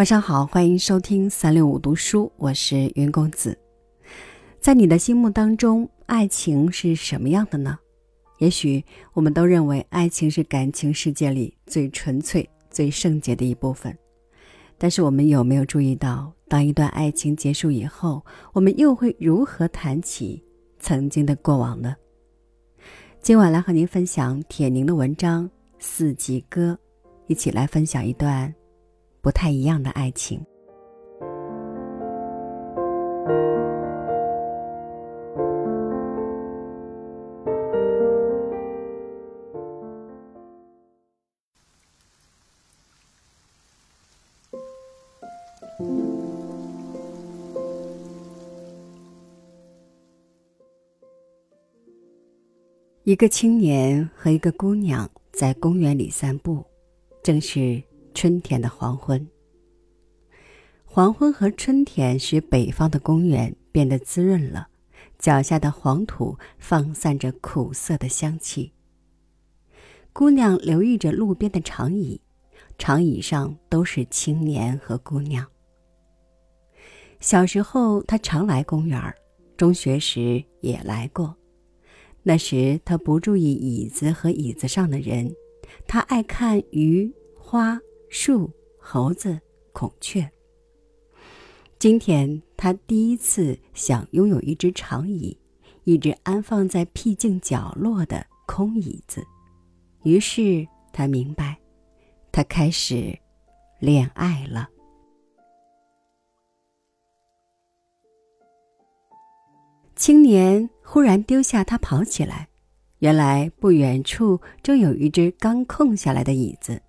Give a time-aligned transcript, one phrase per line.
[0.00, 3.54] 晚上好，欢迎收听三六五读书，我是云公子。
[4.58, 7.78] 在你的心目当中，爱情是什么样的呢？
[8.38, 8.82] 也许
[9.12, 13.94] 我们都认为爱情是感情世界里最纯粹、最圣洁的一部分。
[14.78, 20.42] 但是我们有没有注意到，当一段爱情结束以后，我们又会如何谈起
[20.78, 21.94] 曾经的过往呢？
[23.20, 25.44] 今晚来和您分享铁凝的文章
[25.78, 26.72] 《四季歌》，
[27.26, 28.50] 一起来分享一段。
[29.22, 30.44] 不太一样的爱情。
[53.04, 56.64] 一个青年和一个姑娘在公园里散步，
[57.24, 57.89] 正是。
[58.20, 59.26] 春天的黄昏，
[60.84, 64.68] 黄昏和春天使北方的公园变得滋润了，
[65.18, 68.74] 脚下的黄土放散着苦涩的香气。
[70.12, 72.20] 姑娘留意着路边的长椅，
[72.76, 75.46] 长椅上都是青年和姑娘。
[77.20, 79.02] 小时候，她常来公园
[79.56, 81.34] 中学时也来过。
[82.22, 85.34] 那时，她不注意椅子和椅子上的人，
[85.86, 87.80] 她爱看鱼花。
[88.12, 89.40] 树、猴子、
[89.72, 90.28] 孔雀。
[91.78, 95.38] 今天他第一次想拥有一只长椅，
[95.84, 99.24] 一只安放在僻静角落的空椅子。
[100.02, 101.56] 于是他明白，
[102.32, 103.16] 他开始
[103.78, 104.68] 恋爱了。
[109.94, 112.48] 青年忽然丢下他跑起来，
[112.98, 116.82] 原来不远处正有一只刚空下来的椅子。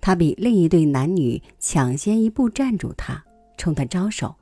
[0.00, 3.24] 他比另一对男女抢先一步站住，他
[3.56, 4.34] 冲他招手，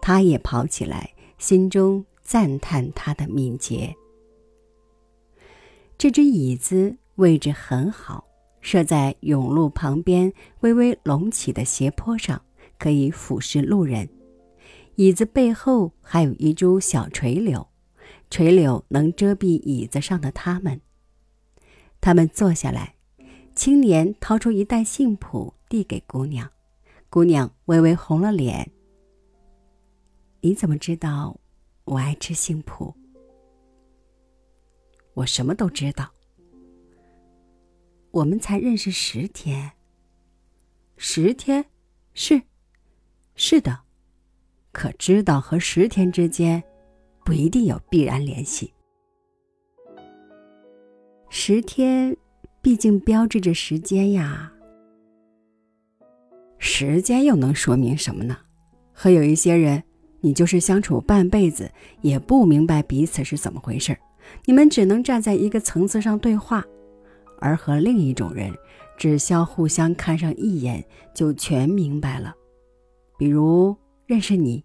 [0.00, 3.94] 他也跑起来，心中赞叹他的敏捷。
[5.98, 8.24] 这只椅子位置很好，
[8.62, 12.40] 设在甬路旁边微微隆起的斜坡上，
[12.78, 14.08] 可以俯视路人。
[14.94, 17.66] 椅子背后还有一株小垂柳，
[18.30, 20.80] 垂柳能遮蔽椅子上的他们。
[22.00, 22.94] 他们坐下来。
[23.60, 26.50] 青年掏出一袋杏脯递给姑娘，
[27.10, 28.70] 姑娘微微红了脸。
[30.40, 31.38] 你怎么知道
[31.84, 32.94] 我爱吃杏脯？
[35.12, 36.10] 我什么都知道。
[38.12, 39.70] 我们才认识十天。
[40.96, 41.62] 十天，
[42.14, 42.40] 是，
[43.34, 43.78] 是的，
[44.72, 46.64] 可知道和十天之间
[47.26, 48.72] 不一定有必然联系。
[51.28, 52.16] 十天。
[52.62, 54.52] 毕竟标志着时间呀，
[56.58, 58.36] 时间又能说明什么呢？
[58.92, 59.82] 和有一些人，
[60.20, 61.70] 你就是相处半辈子，
[62.02, 63.96] 也不明白彼此是怎么回事
[64.44, 66.62] 你们只能站在一个层次上对话，
[67.40, 68.52] 而和另一种人，
[68.98, 70.84] 只需互相看上一眼
[71.14, 72.34] 就全明白了。
[73.16, 74.62] 比如认识你，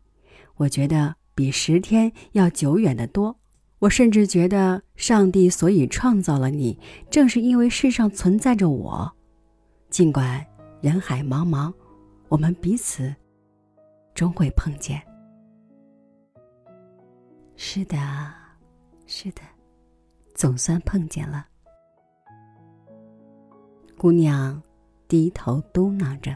[0.57, 3.37] 我觉得比十天要久远的多。
[3.79, 9.11] 我甚至觉得，上帝所以创造了你，正是因为世上存在着我。
[9.89, 10.43] 尽管
[10.81, 11.73] 人海茫茫，
[12.29, 13.13] 我们彼此
[14.13, 15.01] 终会碰见。
[17.57, 17.97] 是的，
[19.05, 19.41] 是的，
[20.33, 21.45] 总算碰见了。
[23.97, 24.61] 姑娘
[25.07, 26.35] 低头嘟囔着，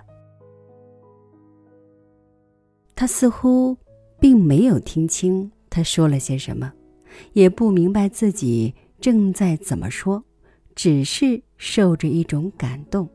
[2.95, 3.75] 她似乎
[4.19, 6.71] 并没有听清他说了些什么。
[7.33, 10.23] 也不明白自己正在怎么说，
[10.75, 13.09] 只是受着一种感动。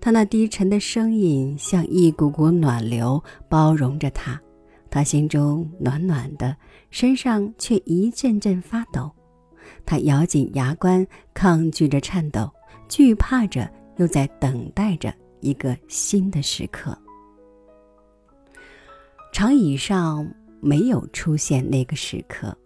[0.00, 4.40] 他那低沉的声音像一股股暖流，包容着他。
[4.90, 6.56] 他心中暖暖的，
[6.90, 9.10] 身上却一阵阵发抖。
[9.86, 12.50] 他咬紧牙关，抗拒着颤抖，
[12.88, 16.96] 惧怕着，又在等待着一个新的时刻。
[19.32, 20.24] 长椅上
[20.60, 22.56] 没有出现那个时刻。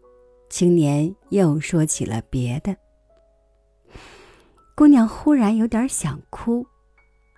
[0.48, 2.76] 青年又说起了别的。
[4.74, 6.66] 姑娘忽然有点想哭。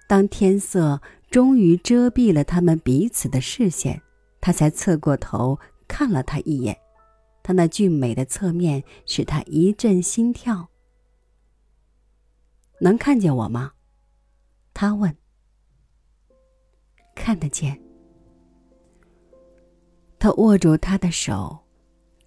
[0.09, 4.03] 当天色终于遮蔽了他们彼此的视线，
[4.41, 6.77] 她才侧过头看了他一眼。
[7.43, 10.69] 他那俊美的侧面使他一阵心跳。
[12.81, 13.73] 能看见我吗？
[14.75, 15.17] 他问。
[17.15, 17.81] 看得见。
[20.19, 21.59] 他握住她的手。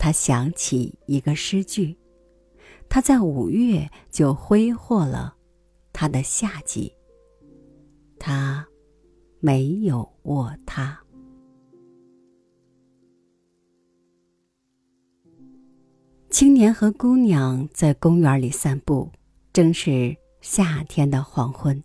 [0.03, 1.95] 他想起一个诗句，
[2.89, 5.33] 他在五月就挥霍了
[5.93, 6.93] 他的夏季。
[8.19, 8.67] 他
[9.39, 10.97] 没有卧榻。
[16.29, 19.09] 青年和姑娘在公园里散步，
[19.53, 21.81] 正是夏天的黄昏。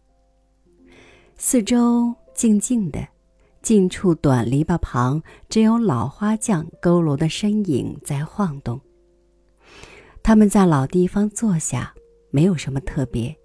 [1.37, 3.07] 四周静静的，
[3.63, 8.81] 近处短篱笆旁只有老花匠佝偻的身影在晃动。
[10.23, 11.95] 他们在老地方坐下，
[12.31, 13.37] 没有什么特别，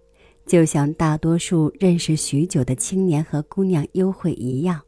[0.46, 4.82] 就像大多数认识许久的青年和姑娘幽会一样。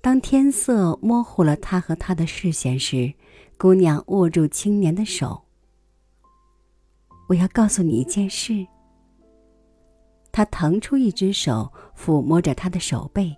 [0.00, 3.12] 当天色模糊了他和他的视线时，
[3.58, 5.42] 姑娘握住青年的手。
[7.28, 8.66] 我要告诉你一件事。
[10.30, 13.36] 他腾出一只手，抚摸着他的手背。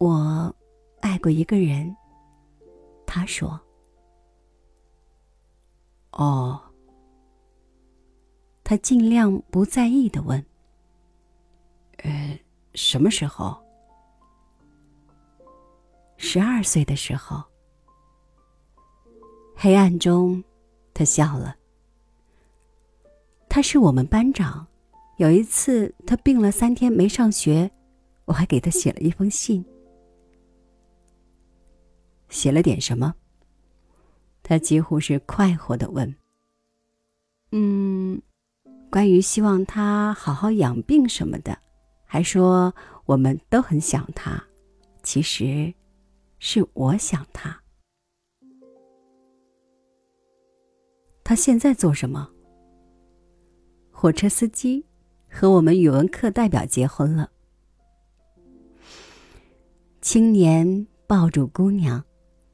[0.00, 0.56] 我
[1.02, 1.94] 爱过一个人。
[3.04, 3.60] 他说
[6.12, 6.58] ：“哦。”
[8.64, 10.42] 他尽量不在意的问
[12.02, 12.40] ：“呃，
[12.72, 13.54] 什么时候
[16.16, 17.42] ？”“十二岁的时候。”
[19.54, 20.42] 黑暗中，
[20.94, 21.54] 他笑了。
[23.50, 24.66] 他是我们班长。
[25.18, 27.70] 有一次，他病了三天没上学，
[28.24, 29.62] 我还给他写了一封信。
[32.30, 33.14] 写了点什么？
[34.42, 36.16] 他几乎是快活的问。
[37.52, 38.22] 嗯，
[38.90, 41.58] 关于希望他好好养病什么的，
[42.06, 42.74] 还说
[43.04, 44.42] 我们都很想他，
[45.02, 45.74] 其实，
[46.38, 47.60] 是我想他。
[51.22, 52.30] 他现在做什么？
[53.90, 54.86] 火车司机。
[55.32, 57.30] 和我们语文课代表结婚了。
[60.00, 62.04] 青年抱住姑娘，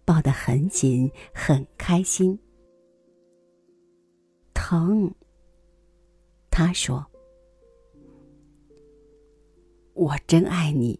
[0.06, 2.38] 抱得很紧，很开心。
[4.55, 5.14] 疼。
[6.50, 7.05] 他说
[9.93, 10.99] ：“我真爱你。”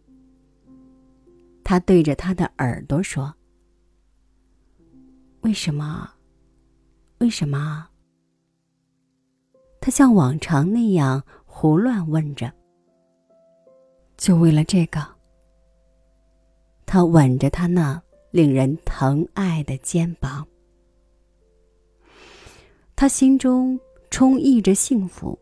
[1.65, 3.33] 他对着他的耳朵说
[5.41, 6.13] ：“为什么？
[7.17, 7.89] 为什么？”
[9.81, 11.23] 他像往常那样。
[11.49, 12.53] 胡乱问着，
[14.15, 15.03] 就为了这个。
[16.85, 17.99] 他吻着他那
[18.37, 20.47] 令人疼爱的肩膀，
[22.95, 23.79] 他心中
[24.11, 25.39] 充溢着幸福，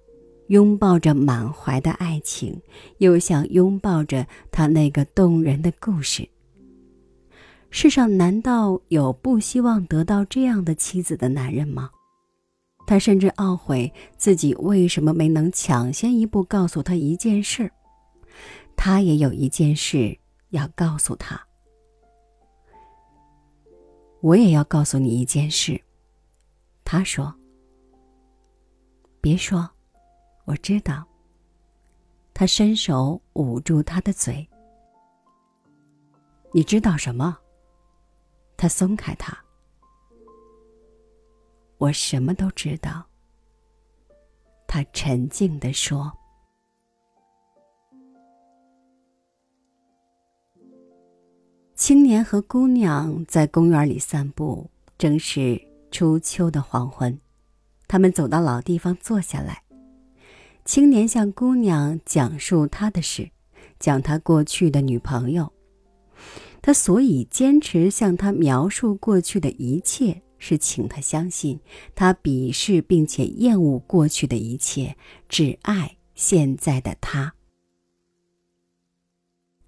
[0.47, 2.57] 拥抱着满怀的爱情，
[2.99, 6.25] 又想拥抱着他那个动人的故事。
[7.69, 11.89] 世上难道有不希望得到这样的妻子的男人吗？
[12.87, 17.69] 他甚至懊悔自己为什么没能抢先一步告诉他一件事。
[18.77, 20.17] 他也有一件事
[20.51, 21.45] 要告诉他。
[24.25, 25.79] 我也要告诉你一件事。
[26.83, 27.31] 他说
[29.21, 29.69] ：“别说，
[30.45, 31.07] 我知道。”
[32.33, 34.49] 他伸手捂住他的嘴。
[36.51, 37.37] 你知道什么？
[38.57, 39.37] 他松开他。
[41.77, 43.05] 我什么都知道。
[44.65, 46.11] 他沉静地说
[51.85, 55.61] ：“青年和姑娘在公园里散步，正是
[55.91, 57.15] 初秋的黄昏。
[57.87, 59.61] 他们走到老地方坐下来。
[60.65, 63.29] 青年向姑娘讲述他的事，
[63.77, 65.53] 讲他过去的女朋友。
[66.59, 71.59] 他所以坚持向他描述过去的一切。”是请他相信，
[71.93, 74.97] 他鄙视并且厌恶过去的一切，
[75.29, 77.35] 只爱现在的他。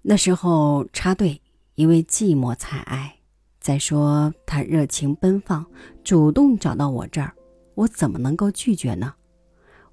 [0.02, 1.40] 那时候插队，
[1.78, 3.20] 因为寂寞才爱。
[3.60, 5.64] 再说他热情奔放，
[6.02, 7.32] 主动找到我这儿，
[7.76, 9.14] 我怎么能够拒绝呢？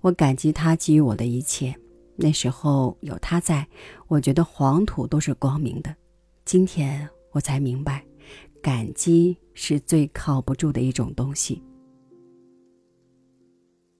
[0.01, 1.79] 我感激他给予我的一切。
[2.15, 3.67] 那时候有他在，
[4.07, 5.95] 我觉得黄土都是光明的。
[6.43, 8.03] 今天我才明白。
[8.63, 11.61] 感激是最靠不住的一种东西。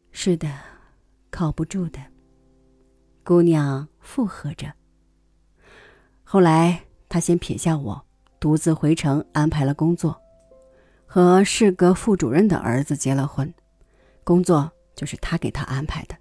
[0.09, 0.51] 是的，
[1.29, 1.99] 靠不住的。
[3.23, 4.73] 姑娘附和着。
[6.23, 6.83] 后来
[7.15, 8.05] 他先撇下我，
[8.41, 10.21] 独自回城安排了工作，
[11.05, 13.53] 和市阁副主任的儿子结了婚。
[14.25, 16.17] 工作就是他给他安排的。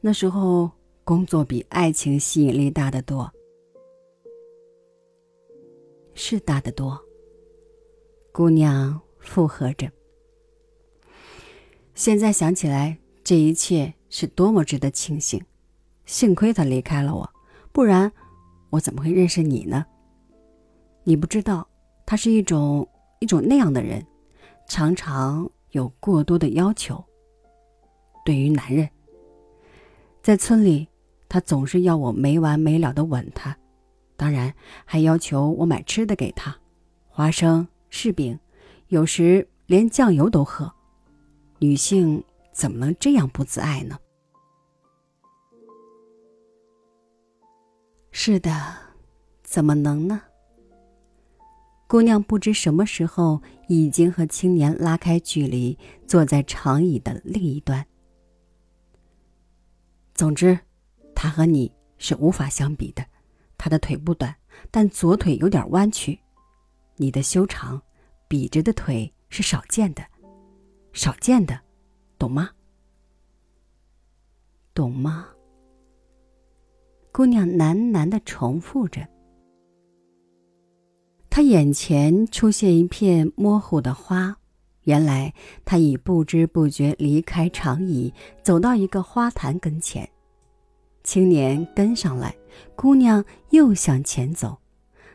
[0.00, 0.70] 那时候
[1.02, 3.28] 工作比爱情吸引力大得多，
[6.14, 6.96] 是大得多。
[8.30, 9.90] 姑娘附和着。
[11.96, 15.44] 现在想起来，这一切是多么值得庆幸！
[16.06, 17.28] 幸亏他离开了我，
[17.72, 18.12] 不然
[18.70, 19.84] 我怎么会认识你呢？
[21.04, 21.66] 你不知道，
[22.06, 22.88] 他是一种
[23.20, 24.04] 一种那样的人，
[24.66, 27.02] 常常有过多的要求。
[28.24, 28.88] 对于男人，
[30.22, 30.86] 在村里，
[31.28, 33.56] 他总是要我没完没了的吻他，
[34.16, 34.54] 当然
[34.84, 36.56] 还要求我买吃的给他，
[37.08, 38.38] 花生、柿饼，
[38.88, 40.70] 有时连酱油都喝。
[41.58, 43.98] 女性怎么能这样不自爱呢？
[48.12, 48.50] 是的，
[49.42, 50.22] 怎么能呢？
[51.90, 57.84] 姑娘不知什么时候已经和青年拉开距离，坐在长椅的另一端。
[60.14, 60.56] 总之，
[61.16, 63.04] 他和你是无法相比的。
[63.58, 64.32] 他的腿不短，
[64.70, 66.16] 但左腿有点弯曲；
[66.94, 67.82] 你的修长、
[68.28, 70.06] 笔直的腿是少见的，
[70.92, 71.60] 少见的，
[72.16, 72.50] 懂吗？
[74.72, 75.26] 懂吗？
[77.10, 79.04] 姑娘喃喃的重复着。
[81.30, 84.36] 他眼前出现一片模糊的花，
[84.82, 85.32] 原来
[85.64, 90.06] 他已不知不觉离开长椅，走到一个花坛跟前。
[91.04, 92.34] 青年跟上来，
[92.74, 94.58] 姑娘又向前走，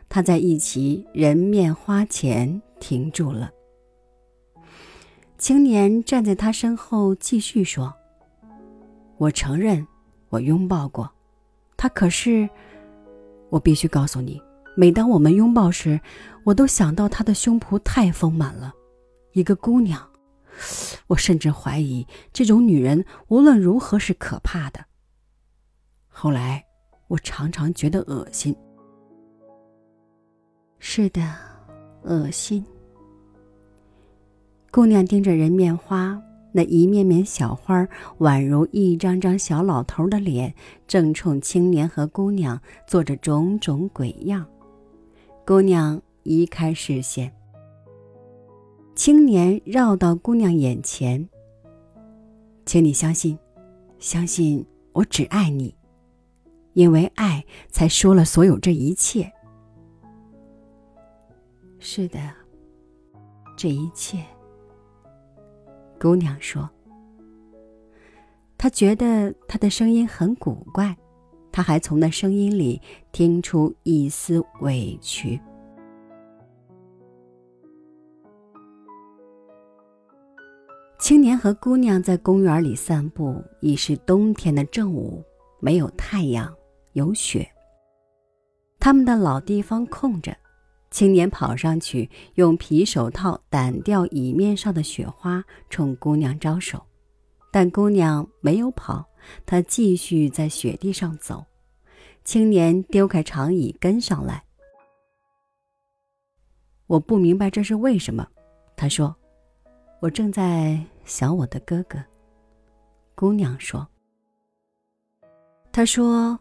[0.08, 3.50] 他在一齐人面花前停住了。
[5.36, 7.92] 青年站在他身后继续说
[9.18, 9.86] ：“我承认，
[10.30, 11.08] 我拥抱过
[11.76, 12.48] 他，可是
[13.50, 14.40] 我必须告诉你。”
[14.78, 15.98] 每当我们拥抱时，
[16.44, 18.74] 我都想到她的胸脯太丰满了，
[19.32, 20.06] 一个姑娘。
[21.06, 24.84] 我甚至怀疑这种女人无论如何是可怕的。
[26.08, 26.62] 后来，
[27.08, 28.54] 我常常觉得恶心。
[30.78, 31.22] 是的，
[32.02, 32.64] 恶心。
[34.70, 36.20] 姑娘盯着人面花，
[36.52, 37.86] 那一面面小花
[38.18, 40.54] 宛如一张张小老头的脸，
[40.86, 44.46] 正冲青年和姑娘做着种种鬼样。
[45.46, 47.32] 姑娘移开视线，
[48.96, 51.28] 青年绕到姑娘眼前。
[52.64, 53.38] 请你相信，
[54.00, 55.72] 相信我只爱你，
[56.72, 59.32] 因为爱才说了所有这一切。
[61.78, 62.18] 是的，
[63.56, 64.18] 这一切。
[66.00, 66.68] 姑娘说，
[68.58, 70.96] 她觉得他的声音很古怪。
[71.56, 72.78] 他还从那声音里
[73.12, 75.40] 听出一丝委屈。
[80.98, 85.24] 青年和姑娘在公园里散步，已是冬天的正午，
[85.58, 86.54] 没有太阳，
[86.92, 87.50] 有雪。
[88.78, 90.36] 他们的老地方空着，
[90.90, 96.85] 青年跑上去，用皮手套掸掉椅面上的雪花，冲姑娘招手，
[97.56, 99.02] 但姑娘没有跑。
[99.46, 101.42] 她继续在雪地上走，
[102.22, 104.44] 青年丢开长椅跟上来。
[106.86, 108.28] 我不明白这是为什么，
[108.76, 109.16] 他说
[110.00, 111.98] ：“我正在想我的哥哥。”
[113.16, 113.88] 姑娘说
[115.72, 116.38] ：“他说，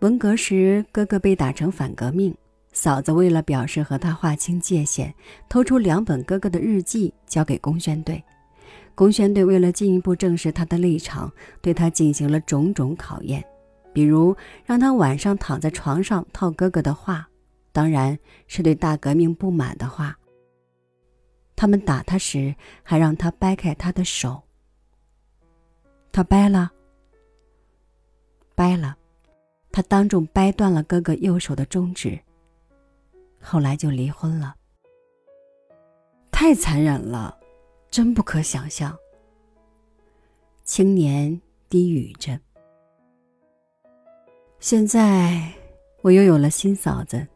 [0.00, 2.34] 文革时哥哥被打成反革命，
[2.72, 5.14] 嫂子为了表示和他划清界限，
[5.50, 8.24] 偷出两本哥哥的日记交给工宣队。”
[8.94, 13.44] 公宣队为了进一步证实他的立场，对他进行了种种考验，
[13.92, 17.28] 比如让他晚上躺在床上套哥哥的话，
[17.72, 20.16] 当然是对大革命不满的话。
[21.56, 24.42] 他们打他时，还让他掰开他的手。
[26.10, 26.70] 他掰了，
[28.54, 28.96] 掰了，
[29.70, 32.18] 他当众掰断了哥哥右手的中指。
[33.40, 34.54] 后来就离婚了。
[36.30, 37.38] 太残忍了。
[37.92, 38.96] 真不可想象。
[40.64, 42.40] 青年低语着。
[44.60, 45.52] 现在
[46.00, 47.26] 我又有了新嫂子，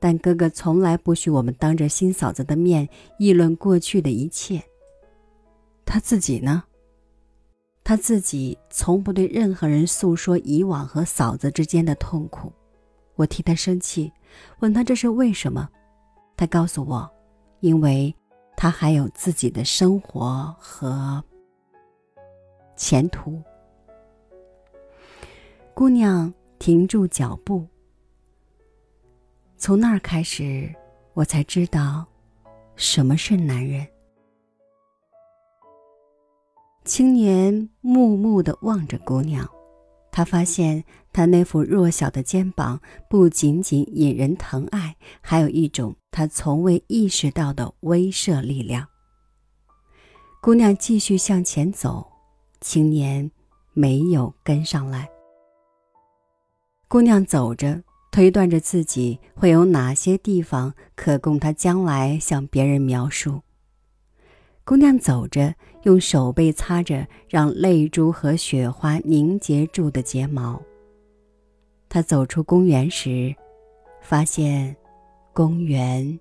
[0.00, 2.88] 但哥哥从来不许我们当着新嫂子的面
[3.18, 4.60] 议论过去的一切。
[5.84, 6.64] 他自己呢？
[7.84, 12.52] 他自己从不对任何人诉说以往和嫂子之间的痛苦。
[13.14, 14.12] 我替他生气，
[14.58, 15.68] 问他这是为什么，
[16.36, 17.08] 他告诉我，
[17.60, 18.12] 因为。
[18.62, 21.24] 他还有自己的生活和
[22.76, 23.42] 前途。
[25.72, 27.66] 姑娘停住脚步。
[29.56, 30.70] 从那儿开始，
[31.14, 32.06] 我才知道
[32.76, 33.88] 什么是男人。
[36.84, 39.50] 青年木木的望着姑娘。
[40.12, 48.86] 他发现，他那副弱小的肩膀不仅仅引人疼爱，还有一种他从未意识到的威慑力量。
[50.42, 52.06] 姑娘继续向前走，
[52.60, 53.30] 青年
[53.72, 55.08] 没有跟上来。
[56.88, 63.42] 姑娘走着，推断着自己会有哪些地方可供她将来向别人描述。
[64.64, 70.60] 姑娘走着，用手背擦着让泪珠和雪花凝结住的睫毛，
[71.88, 73.34] 他走出公园时，
[74.00, 74.76] 发现
[75.32, 76.18] 公园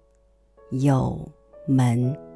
[0.71, 1.29] 有
[1.67, 2.28] 门。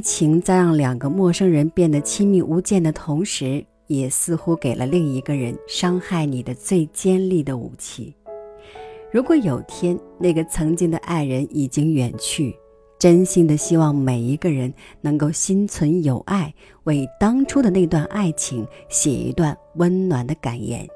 [0.00, 8.14] 情在让两个陌生人变得亲密无间的同时，也似乎给了另一个人伤害你的最尖利的武器。
[9.12, 12.54] 如果有天那个曾经的爱人已经远去，
[12.98, 16.54] 真心的希望每一个人能够心存有爱，
[16.84, 20.86] 为当初的那段爱情写一段温暖的感言，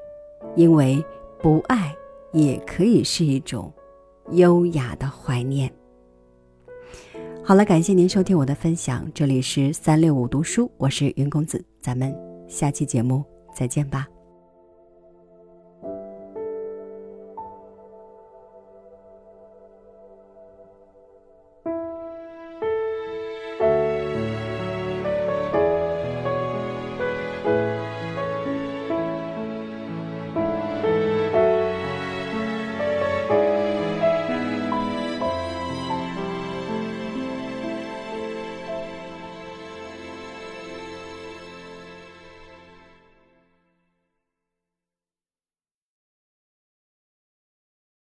[0.55, 1.03] 因为
[1.41, 1.93] 不爱
[2.31, 3.73] 也可以是一种
[4.31, 5.71] 优雅的怀念。
[7.47, 12.11] 好了，感谢您收听我的分享，这里是三六五读书，我是云公子，咱们
[12.47, 13.23] 下期节目
[13.55, 14.07] 再见吧。